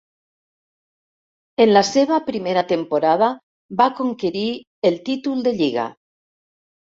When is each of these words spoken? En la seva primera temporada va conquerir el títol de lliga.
En 1.65 1.69
la 1.77 1.83
seva 1.89 2.17
primera 2.29 2.63
temporada 2.71 3.27
va 3.83 3.87
conquerir 4.01 4.47
el 4.91 4.99
títol 5.11 5.47
de 5.51 5.55
lliga. 5.61 5.85